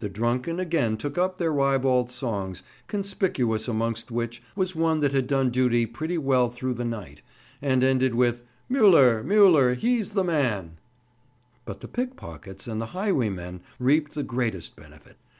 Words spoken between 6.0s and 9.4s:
well through the night, and ended with, "Müller,